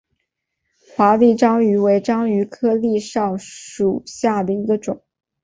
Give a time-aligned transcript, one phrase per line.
[0.95, 5.03] 华丽章鱼为章鱼科丽蛸属下的一个种。